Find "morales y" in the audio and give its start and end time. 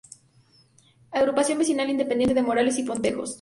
2.41-2.83